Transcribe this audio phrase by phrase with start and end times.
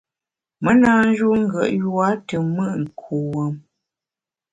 [0.63, 3.53] Me na njun ngùet yua te mùt kuwuom.